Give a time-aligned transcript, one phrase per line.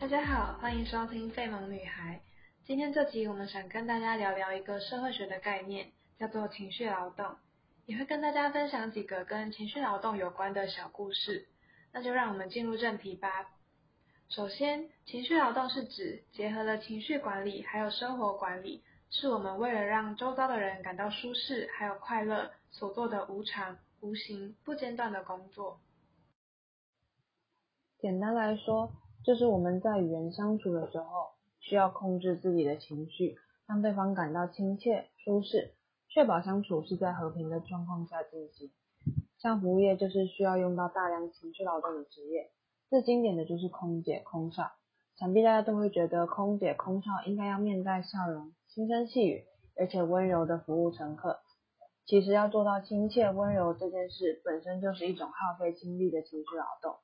[0.00, 2.22] 大家好，欢迎收听费蒙女孩。
[2.64, 7.36] 今天这集我们想跟大家聊聊一个社会学的概念，叫做情绪劳动，
[7.84, 11.48] 也会跟大家分享几个跟情绪劳动有关的小故事。
[11.92, 13.50] 那就让我们进入正题吧。
[14.30, 25.78] 首先，情绪劳动是指结合了情绪管理还有生活管理，是我们为了让周遭的人感到舒适还有快乐所做的无偿、无形、不间断的工作。
[27.98, 28.90] 简单来说，
[29.22, 35.74] 就是我们在与人相处的时候，需要控制自己的情绪，让对方感到亲切、舒适，
[36.08, 38.70] 确保相处是在和平的状况下进行。
[39.38, 42.50] 像服务业就是需要用到大量情绪劳动的职业，
[42.88, 44.72] 最经典的就是空姐、空少。
[45.16, 49.44] 想必大家都会觉得空姐、空少应该要面带笑容、轻声细语，
[49.76, 51.40] 而且温柔的服务乘客。
[52.06, 56.96] 其实要做到亲切温柔这件事，本身就是一种耗费精力的情绪劳动。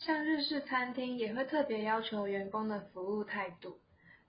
[0.00, 3.78] 像日式餐厅也会特别要求员工的服务态度。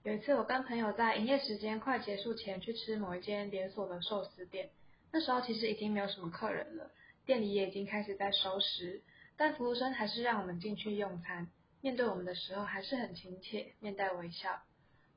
[0.02, 4.68] 有一次，我跟朋友在营业时间快结束前去吃某一间连锁的寿司店，
[5.10, 6.90] 那时候其实已经没有什么客人了，
[7.24, 9.00] 店里也已经开始在收拾，
[9.38, 11.48] 但服务生还是让我们进去用餐，
[11.80, 14.60] 面对我们的时候还是很亲切，面带微笑。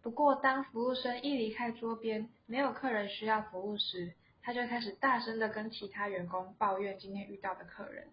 [0.02, 8.08] 不过，当服务生一离开桌边，没有客人需要服务时，他就开始大声的跟其他员工抱怨今天遇到的客人。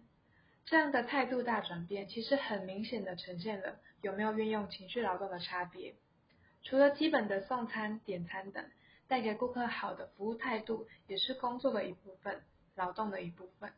[0.65, 5.95] 这样的态度大转变，其实很明显的呈现了有没有运用情绪劳动的差别。
[6.63, 8.63] 除了基本的送餐、点餐等，
[9.07, 12.41] 带给顾客好的服务态度，也是工作的一部分，
[12.75, 13.71] 劳动的一部分。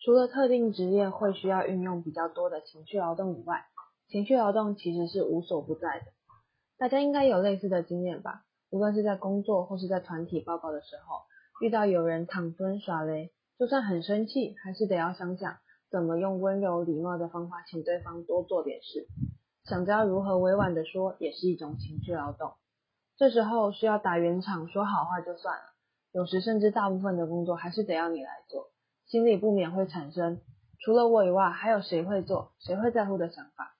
[0.00, 3.66] 除了特定职业会需要运用比较多的情绪劳动以外，
[4.08, 6.06] 情绪劳动其实是无所不在的。
[6.78, 8.44] 大家应该有类似的经验吧？
[8.70, 11.22] 无论是在工作或是在团体报告的时候，
[11.60, 13.32] 遇到有人躺蹲耍雷。
[13.58, 15.56] 就算很生气，还是得要想想
[15.90, 19.06] 怎么用温柔礼貌的方法，请对方多做点事。
[19.64, 22.52] 想着要如何委婉的说，也是一种情绪劳动。
[23.16, 25.62] 这时候需要打圆场说好话就算了，
[26.12, 28.68] 有时甚至大部分的工作还是得要你来做，
[29.06, 30.42] 心里不免会产生
[30.78, 33.74] 除了我以外还有谁会做、谁会在乎的想法。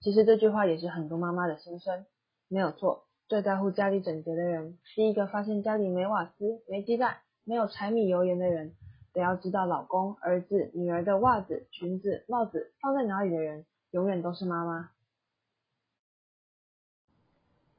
[0.00, 2.06] 其实这句话也是很多妈妈的心声，
[2.48, 3.04] 没有错。
[3.28, 8.74] 最在乎家里整洁的人，第一个发现家里没瓦斯、没鸡蛋、没有柴米油盐的人。
[9.14, 14.90] 得要知道，老公、儿子、女儿的袜子、裙子、帽子放在哪里的人，永远都是妈妈。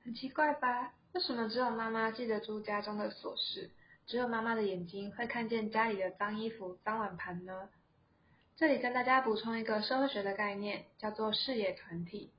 [0.03, 0.93] 很奇怪吧？
[1.13, 3.69] 为什么只有妈妈记得住家中的琐事，
[4.05, 7.69] 只有妈妈的眼睛会看见家里的脏衣服、脏碗盘呢？
[8.55, 12.31] 这里跟大家补充一个社会学的概念，叫做视野团体。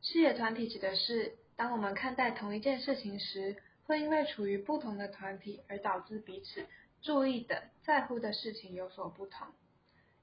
[0.00, 6.64] 视野团体指的是，当我们看待同一件事情时，会因为处于不同的团体而导致彼此。
[7.02, 9.48] 注意的、在乎的事情有所不同。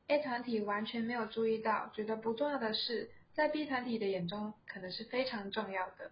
[0.07, 6.11] A 团体完全没有注意到，觉得不重要的事，在 B 团体的眼中可能是非常重要的。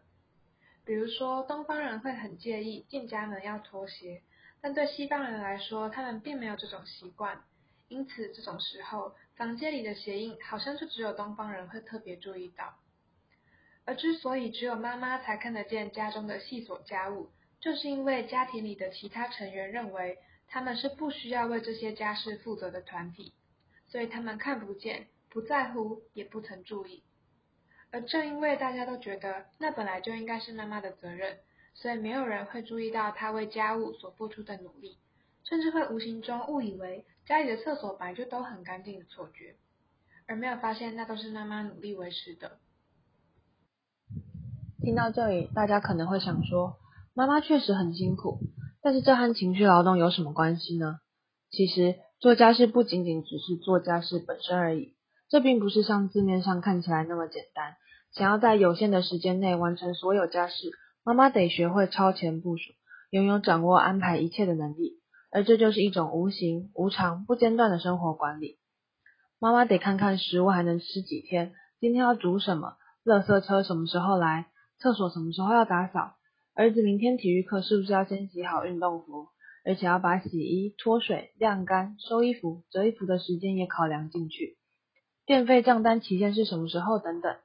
[0.83, 4.23] 比如说，东方人会很介意进家门要脱鞋，
[4.59, 7.43] 但对西方人来说，他们并没有这种习惯。
[7.87, 12.73] 因此，这种时候，房间里的鞋印好像就只有东方人会特别注意到。
[13.85, 20.17] 而之所以只有妈妈才看得见家中的细琐家务，就是因为家庭里的其他成员认为。
[20.47, 23.33] 他们是不需要为这些家事负责的团体，
[23.87, 27.03] 所以他们看不见、不在乎，也不曾注意。
[27.91, 31.37] 而正因为大家都觉得那本来就应该是妈妈的责任，
[31.73, 34.97] 所以没有人会注意到她为家务所付出的努力，
[35.43, 39.55] 甚至会无形中误以为家里的厕所本来就都很干净的错觉，
[40.27, 42.59] 而没有发现那都是妈妈努力维持的。
[44.81, 46.77] 听到这里，大家可能会想说，
[47.13, 48.39] 妈妈确实很辛苦。
[48.85, 50.99] 但是这和情绪劳动有什么关系呢？
[51.49, 54.93] 其实做家事不仅仅只是做家事本身而已，
[55.27, 57.77] 这并不是像字面上看起来那么简单。
[58.11, 60.69] 想要在有限的时间内完成所有家事，
[61.03, 62.73] 妈妈得学会超前部署，
[63.09, 64.99] 拥有掌握安排一切的能力，
[65.31, 68.59] 而这就是一种无形、无偿、不间断的生活管理。
[69.39, 74.45] 妈妈得看看食物还能吃几天，今天要煮什么，垃圾车什么时候来，
[74.77, 76.13] 厕所什么时候要打扫。
[76.57, 79.27] 儿子明天体育课是不是要先洗好运动服，
[79.65, 84.55] 而且要把洗衣、脱水、晾干、收衣服、折衣服的时间也考量进去？
[85.25, 87.35] 电费账单期限是什么时候等等？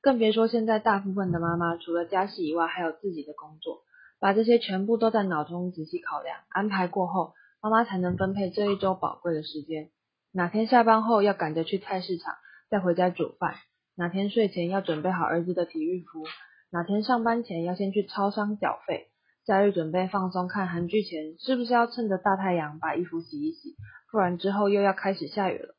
[0.00, 3.82] 更别说现在大部分的妈妈除了家事以外，还有自己的工作，
[4.18, 9.90] 把这些全部都在脑中仔细考量、安排过后，妈妈才能分配这一周宝贵的时间。
[10.32, 12.34] 哪天下班后要赶着去菜市场，
[12.68, 13.54] 再回家煮饭？
[13.94, 16.24] 哪天睡前要准备好儿子的体育服？
[16.70, 19.08] 哪天上班前要先去超商缴费，
[19.44, 23.74] 假日准备放松看韩剧前，是不是要趁着大太阳把衣服洗一洗？
[24.10, 25.74] 不然之后又要开始下雨了。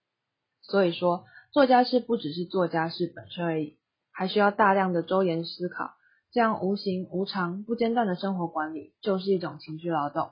[0.62, 3.78] 所以说，做家事不只是做家事本身而已，
[4.12, 5.94] 还需要大量的周延思考。
[6.32, 10.32] 这样无形无常、不间断的生活管理，就是一种情绪劳动。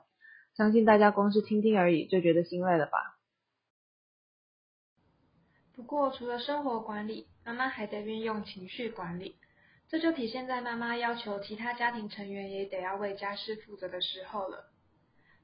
[0.56, 3.18] 相信大家光是听听而已，就觉得心累了吧？
[5.72, 9.36] 不过，除了生活管理，妈妈还得运用情绪管理。
[9.88, 14.68] 这就体现在妈妈要求其他家庭成员也得要为家事负责的时候了。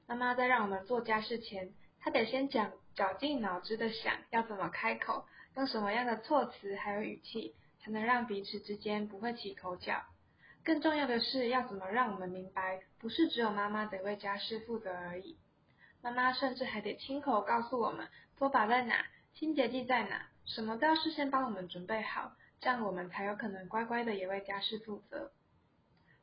[0.05, 5.25] 妈妈在让我们做家事前，她得先讲，绞尽脑汁的想要怎么开口，
[5.55, 10.03] 用什么样的措辞还有语气，才能让彼此之间不会起口角。
[10.63, 15.37] 更重要的是，要怎么让我们明白，不是只有妈妈得为家事负责而已。
[16.03, 18.07] 妈妈甚至还得亲口告诉我们，
[18.37, 22.31] 拖把在哪，清洁剂在哪，什么都要事先帮我们准备好，
[22.65, 25.31] 这样我们才有可能乖乖的也为家事负责。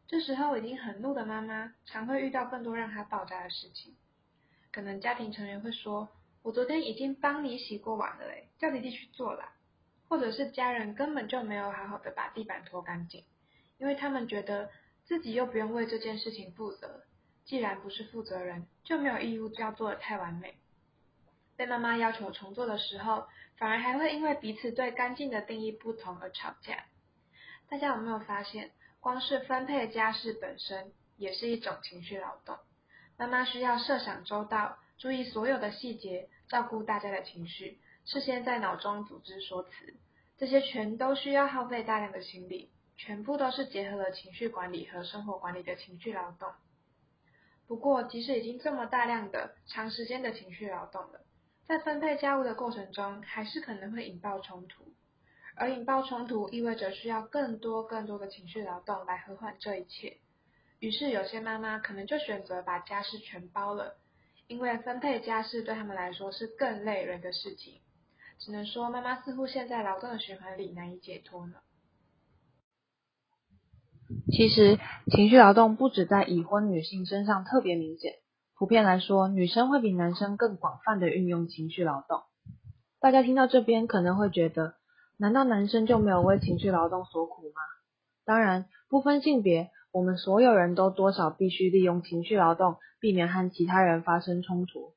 [0.09, 3.95] 这时候已经很怒的妈妈，常会遇到更多让她爆炸的事情。
[4.73, 6.09] 可能家庭成员会说
[6.43, 9.53] ：“我昨天已经帮你洗过碗了嘞，叫弟弟去做啦。”
[10.11, 13.23] 或者是家人根本就没有好好的把地板拖干净。
[13.79, 14.69] 因为他们觉得
[15.05, 17.05] 自己又不用为这件事情负责，
[17.45, 20.57] 既然不是负责人，就没有义务要做的太完美。
[21.57, 23.27] 被妈妈要求重做的时候，
[23.57, 26.85] 反而还会因为彼此对干净的定义不同而吵架。
[27.69, 32.59] 大家有没有发现，光是分配家事本身也是一种情绪劳动？
[33.17, 39.71] 妈妈需要设想周到，注意所有的细节，照顾大家的情绪，事先在脑中组织说辞，
[40.39, 42.71] 这些全都需要耗费大量的心力。
[42.95, 46.53] 全部都是结合了情绪管理和生活管理的情绪劳动。
[47.67, 51.25] 不过，即使已经这么大量的长时间的情绪劳动了，
[51.73, 54.93] 在分配家务的过程中，还是可能会引爆冲突。
[55.57, 60.19] 而引爆冲突意味着需要更多更多的情绪劳动来和缓这一切。
[60.81, 63.97] 于是，有些妈妈可能就选择把家事全包了，
[64.49, 67.81] 因为分配家事对他们来说是更累人的事情。
[68.39, 71.55] 只能说，妈妈似乎陷在劳动的循环里难以解脱呢。
[74.31, 74.79] 其实，
[75.11, 78.17] 情绪劳动不止在已婚女性身上特别明显，
[78.63, 82.21] 普遍来说，女生会比男生更广泛的运用情绪劳动。
[83.01, 84.75] 大家听到这边可能会觉得，
[85.19, 87.61] 难道男生就没有为情绪劳动所苦吗？
[88.25, 94.93] 当然，不分性别，我们所有人都多少必须利用情绪劳动，避免和其他人发生冲突。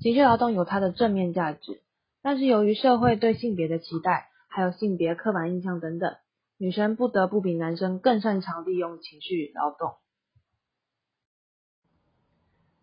[0.00, 1.80] 情绪劳动有它的正面价值，
[2.22, 6.14] 但是由于社会对性别的期待，还有性别刻板印象等等。
[6.56, 9.94] 女生不得不比男生更擅长利用情绪劳动。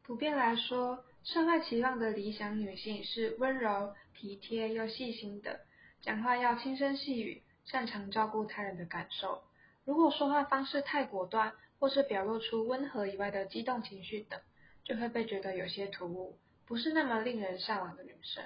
[0.09, 5.59] 普遍来说，社会期望的理想女性是温柔、体贴又细心的，
[6.01, 9.43] 讲话要轻声细语，擅长照顾他人的感受。
[9.85, 14.41] 如果说话方式太果断，或是表露出温和以外的激动情绪等，
[14.83, 18.43] 就会被觉得有些突兀，不是那么令人向往的女生。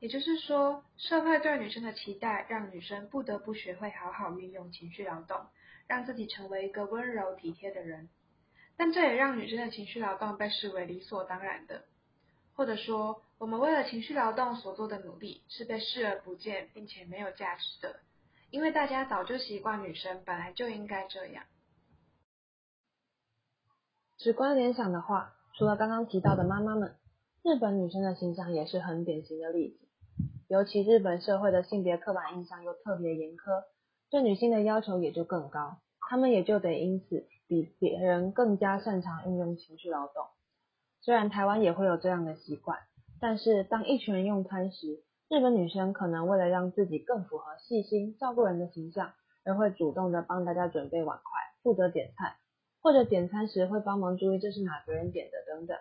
[0.00, 5.38] 也就是说，社会对女生的期待，让女生不得不学会好好运用情绪劳动，
[5.86, 8.08] 让自己成为一个温柔体贴的人。
[8.76, 11.84] 但这也让女生的情绪劳动被视为理所当然的，
[12.54, 18.00] 或者说，我们为了情绪劳动所做的努力是被视而不见，并且没有价值的，
[18.50, 21.44] 因为大家早就习惯女生本来就应该这样。
[24.18, 26.96] 直观联想的话，除了刚刚提到的妈妈们，
[27.42, 29.86] 日本女生的形象也是很典型的例子。
[30.48, 33.64] 尤其日本社会的性别刻板印象又特别严苛，
[34.10, 40.26] 对女性的要求也就更高，她们也就得因此比别人更加擅长运用情绪劳动。
[41.00, 42.78] 虽然台湾也会有这样的习惯，
[43.20, 49.12] 但是当一群人用餐时，日本女生可能为了让自己更符合细心照顾人的形象，
[49.44, 51.22] 而会主动的帮大家准备碗筷，
[51.62, 52.36] 负责点菜，
[52.82, 55.76] 或者点餐时会帮忙注意这是哪个人点的等等。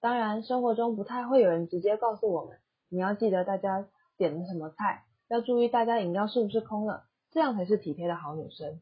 [0.00, 2.58] 当然，生活中不太会有人直接告诉我们。
[2.88, 8.80] 你要记得大家点了什么菜，要注意大家饮料是不是空了，这样才是体贴的好女生。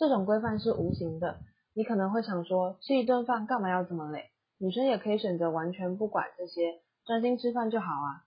[0.00, 1.40] 这种规范是无形的，
[1.74, 4.30] 你可能会想说，吃一顿饭干嘛要这么累？
[4.56, 8.24] 女生也可以选择完全不管这些，专心吃饭就好啊。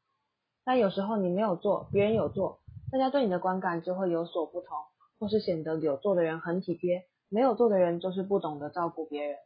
[0.64, 2.60] 但有时候你没有做，别人有做，
[2.92, 4.78] 大家对你的观感就会有所不同，
[5.18, 9.40] 或是显得有做的人很体贴，没有做的人就是不懂得照顾别人。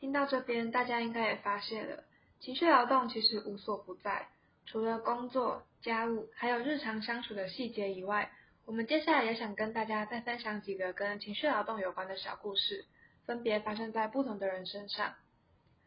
[0.00, 2.02] 听到这边，大家应该也发现了。
[2.40, 4.26] 情绪劳动其实无所不在，
[4.66, 8.32] 除了工作、家务，还有日常相处的细节以外，
[8.66, 12.86] 我们接下来也想跟大家再分享几个跟情绪劳动有关的小故事，
[13.26, 15.14] 分别发生在不同的人身上。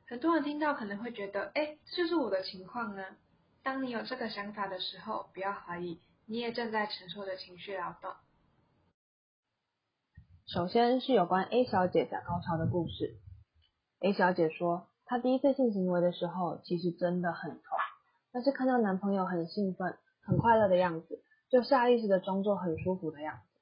[0.08, 3.04] 很多人听到可能会觉得，哎，这就是我的情况呢。
[3.64, 8.14] 当你有这个想法的时候，不要怀疑，你也正在承受着情绪劳动。
[10.46, 13.18] 首先是有关 A 小姐在高潮的故事。
[14.02, 14.90] A 小姐说。
[15.10, 17.62] 她第一次性行为的时候，其实真的很痛，
[18.34, 23.60] 但是看到男朋友很兴奋、很快乐的样子，就下意识的装作很舒服的样子，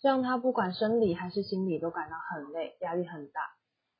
[0.00, 3.40] 这让她不管生理还是心理都感到很累，压力很大。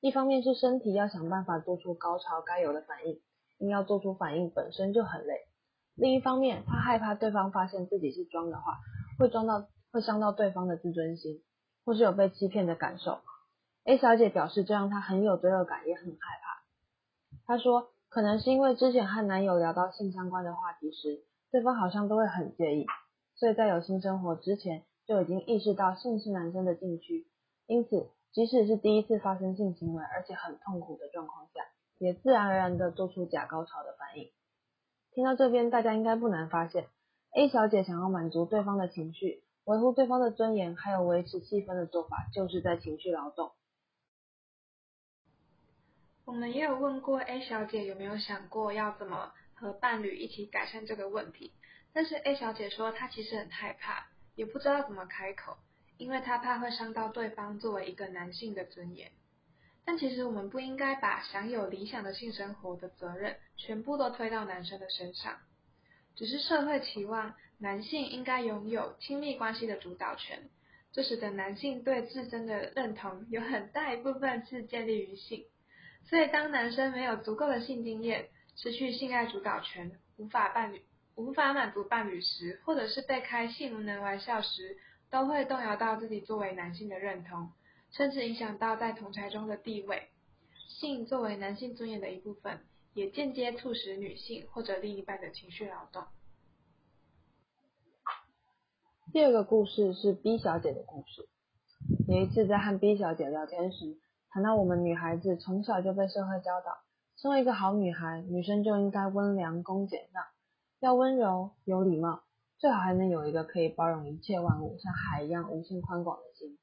[0.00, 3.20] 一方面是身体要想办法做出高潮该有的反应，
[3.58, 5.34] 硬要做出反应本身就很累；
[5.94, 8.78] 另一方面，她害怕对方发现自己是装的话，
[9.18, 11.42] 会装到会伤到对方的自尊心，
[11.84, 13.20] 或是有被欺骗的感受。
[13.84, 17.46] A 小姐表示，这让她很有罪恶感，也很害怕。
[17.46, 22.86] 她说，可能是因为之前和男友聊到性相关的话题时，对方好像都会很介意，
[23.36, 27.26] 所以在有性生活之前就已经意识到性是男生的禁区，
[27.66, 31.60] 因此即使是第一次发生性行为，而且很痛苦的状况下，
[31.98, 34.30] 也自然而然的做出假高潮的反应。
[35.12, 36.88] 听到这边，大家应该不难发现
[37.34, 43.52] ，A 小姐想要满足对方的情绪，维护对方的尊严，还有维持气氛的做法，就是在情绪劳动。
[46.24, 51.52] 我们也有问过 A 小姐有没有想过要怎么和伴侣一起改善这个问题，
[51.96, 55.56] 但是 A 小姐说她其实很害怕，也不知道怎么开口，
[55.96, 59.10] 因为她怕会伤到对方作为一个男性的尊严。
[59.86, 65.38] 但其实我们不应该把享有理想的性生活的责任全部都推到男生的身上，
[66.14, 70.50] 只是社会期望男性应该拥有亲密关系的主导权，
[70.92, 75.46] 这使得男性对自身的认同有很大一部分是建立于性。
[76.10, 80.82] 所以，当男生没有足够的性经验，失去性爱主导权，无法伴侣
[81.16, 84.76] 无法满足伴侣时，或者是被开性无能玩笑时，
[85.10, 87.50] 都会动摇到自己作为男性的认同，
[87.90, 90.08] 甚至影响到在同台中的地位。
[90.68, 92.60] 性作为男性尊严的一部分，
[92.92, 96.04] 也间接促使女性或者另一半的情绪劳动。
[99.12, 101.26] 第二个故事是 B 小姐的故事。
[102.06, 103.96] 有一次在和 B 小姐聊天时。
[104.28, 106.76] 谈到我们女孩子从小就被社会教导，
[107.16, 110.22] 身为一个好女孩，女生就应该温良恭俭让，
[110.86, 112.20] 要温柔有礼貌，
[112.58, 116.56] 最好还能有一个可以包容一切万物，像海一样无限宽广的心。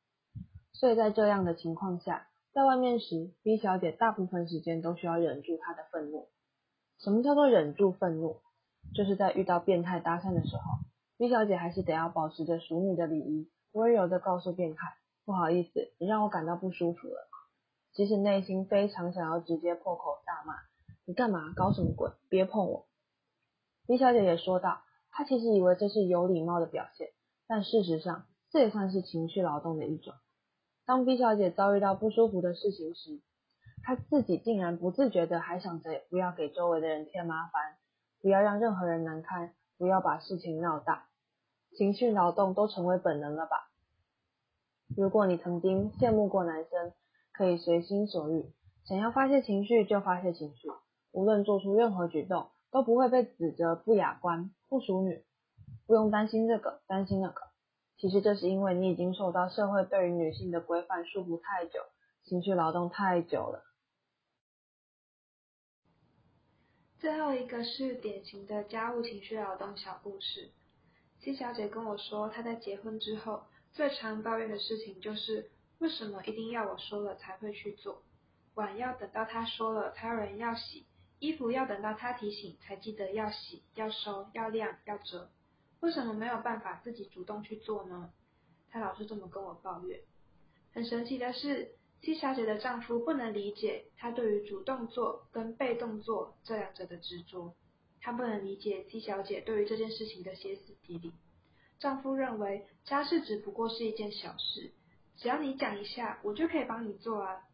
[0.71, 6.29] 所以在这样的情况下，在外面时，B 小姐大部分时间都需要忍住她的愤怒。
[6.99, 8.37] 什么叫做忍住愤怒？
[8.95, 10.61] 就是在遇到变态搭讪的时候
[11.17, 17.27] ，B 小姐还是得要保持着淑女的礼仪，温柔的告诉变态，不好意思，你让我感到不舒服了。
[17.91, 20.55] 即使内心非常想要直接破口大骂，
[21.03, 22.09] 你干嘛搞什么鬼？
[22.29, 22.85] 别碰我！
[23.85, 27.09] 李小姐也说道，她其实以为这是有礼貌的表现，
[27.47, 30.13] 但事实上这也算是情绪劳动的一种。
[30.85, 33.19] 当 B 小姐遭遇到不舒服的事情时，
[33.83, 37.77] 她自己竟然不自觉的还想着不要给周围的人添麻烦，
[38.21, 41.07] 不要让任何人难堪，不要把事情闹大。
[41.75, 43.69] 情绪劳动都成为本能了吧？
[44.95, 46.93] 如果你曾经羡慕过男生，
[47.33, 48.45] 可以随心所欲，
[48.85, 50.69] 想要发泄情绪就发泄情绪，
[51.11, 55.23] 无论做出任何举动都不会被指责不雅观、不淑女。
[55.85, 57.43] 不用担心这个，担心那个。
[57.97, 61.79] 其实这是因为你已经受到社会对于女性的规范束缚太久，
[62.23, 63.63] 情绪劳动太久了。
[66.97, 70.51] 最后一个是典型的家务情绪劳动小故事。
[71.21, 75.51] C 小姐跟我说，她在结婚之后最常抱怨的事情就是。
[75.79, 78.03] 为什么一定要我说了才会去做？
[78.53, 80.85] 碗要等到他说了才有人要洗，
[81.23, 85.29] 衣服要等到他提醒才记得要洗、要收、要晾、要折。
[85.79, 88.11] 为什么没有办法自己主动去做呢？
[88.69, 90.01] 他老是这么跟我抱怨。
[90.73, 97.55] 很神奇的是七小姐的丈夫不能理解她对于主动做跟被动做这两者的执着，
[98.01, 101.13] 他不能理解七小姐对于这件事情的歇斯底里。
[101.79, 104.73] 丈夫认为家事只不过是一件小事。
[105.15, 107.47] 只要你讲一下，我就可以帮你做啊。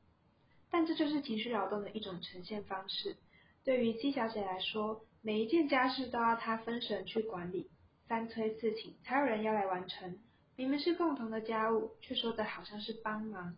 [0.72, 3.16] 但这就是情绪劳动的一种呈现方式。
[3.64, 7.70] 对于姬小姐来说，每一件家事都要她分神去管理，
[8.08, 10.20] 三催四请才有人要来完成。
[10.56, 13.56] 明明是共同的家务，却说的好像是帮忙。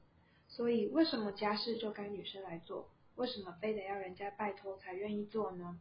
[0.47, 2.89] 所以，为什么家事就该女生来做？
[3.15, 5.79] 为什么非得要人家拜托才愿意做呢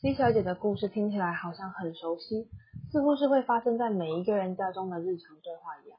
[0.00, 2.48] ？C 小姐的故事听起来好像很熟悉。
[2.90, 5.98] 似乎是会发生在每一个人家中的日常对话一样，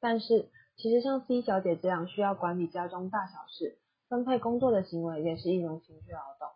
[0.00, 6.48] 但是其实像 C 小姐这样需要管理家中大小事、分配工作的行为，也是一种情绪劳动。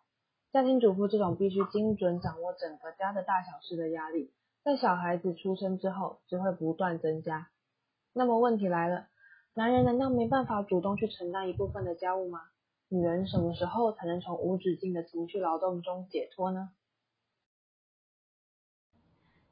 [0.51, 4.31] 家庭主妇这种必须精准掌握整个家的大小事的压力，
[4.63, 7.49] 在小孩子出生之后只会不断增加。
[8.13, 9.07] 那么问题来了，
[9.53, 12.41] 男人难道没办法主动去承担一部分的家务吗？
[12.89, 16.71] 女人什么时候才能从无止境的情绪劳动中解脱呢？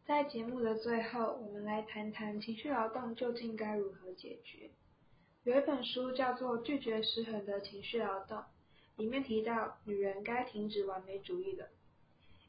[0.05, 4.71] 在节目的最后，我们来谈谈情绪劳动究竟该如何解决。
[5.43, 8.37] 有一本书叫做《拒绝失衡的情绪劳动》，
[8.97, 11.67] 里面提到女人该停止完美主义了，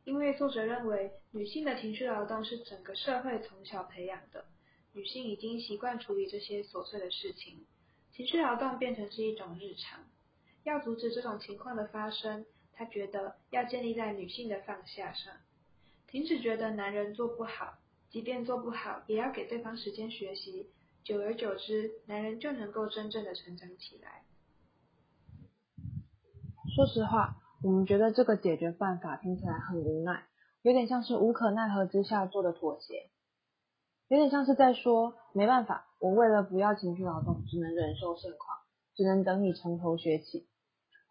[0.04, 4.44] 因为作者认为女性的情绪劳动是整个社会从小培养的，
[4.92, 7.64] 女性已经习惯处理这些琐碎的事情，
[8.14, 10.04] 情绪劳动变成是一种日常。
[10.64, 12.44] 要阻止这种情况的发生，
[12.74, 15.32] 他觉得要建立在女性的放下上，
[16.08, 17.78] 停止觉得男人做不好，
[18.10, 20.66] 即便做不好，也要给对方时间学习，
[21.04, 24.22] 久而久之，男人就能够真正的成长起来。
[26.76, 30.24] 说实话，我们觉得这个解决办法听起来很无奈，
[30.62, 33.10] 有点像是无可奈何之下做的妥协，
[34.06, 38.58] 有点像是在说没办法，我为了不要情绪劳动，只能忍受现况，
[38.94, 40.46] 只能等你从头学起。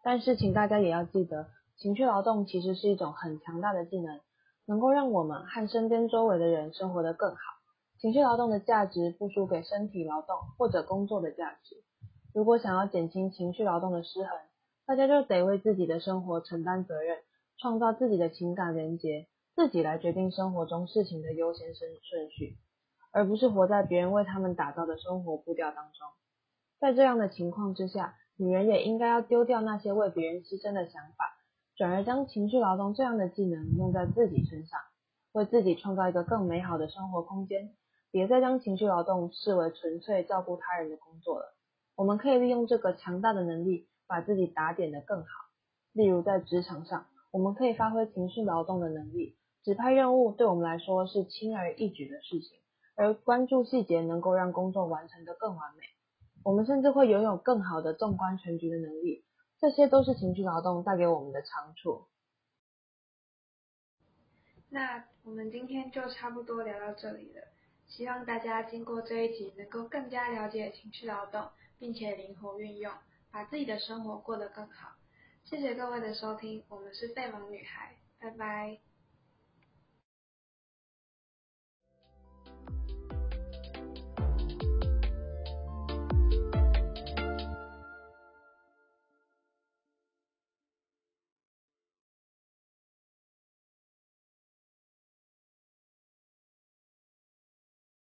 [0.02, 4.20] 但是，请大家也要记得，情绪劳动其实是一种很强大的技能，
[4.64, 7.36] 能够让我们和身边周围的人生活得更好。
[8.02, 11.76] 情绪劳动的价值不输给身体劳动或者工作的价值。
[12.34, 14.30] 如果想要减轻情绪劳动的失衡，
[14.84, 17.18] 大家就得为自己的生活承担责任，
[17.58, 22.56] 创造自己的情感连结，自己来决定生活中事情的优先顺顺序，
[23.12, 26.08] 而不是活在别人为他们打造的生活步调当中。
[26.80, 31.36] 在这样的情况之下，女人也应该要丢掉那些为别人牺牲的想法，
[31.76, 34.80] 转而将情绪劳动这样的技能用在自己身上，
[35.30, 37.76] 为自己创造一个更美好的生活空间。
[38.12, 41.56] 别再将情绪劳动视为纯粹照顾他人的工作了。
[41.96, 45.26] 我们可以利用这个强大的能力，把自己打点得更好。
[45.92, 52.60] 例如在职场上，我们可以发挥情绪劳动的能力，指派任务对我们来说是轻而易举的事情，
[52.96, 55.82] 而关注细节能够让工作完成得更完美。
[56.44, 59.24] 我们甚至会拥有更好的纵观全局的能力，
[59.58, 62.06] 这些都是情绪劳动带给我们的长处。
[64.70, 67.42] 那我们今天就差不多聊到这里了，
[67.94, 72.90] 希望大家经过这一集能够更加了解情绪劳动，并且灵活运用，
[73.30, 74.96] 把自己的生活过得更好。
[75.44, 78.91] 谢谢各位的收听，我们是费蒙女孩，拜拜。